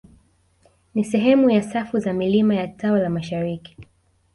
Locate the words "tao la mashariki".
2.67-3.77